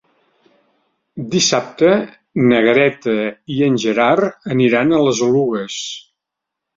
[1.33, 1.91] Dissabte
[2.51, 3.13] na Greta
[3.57, 5.77] i en Gerard aniran a les Oluges.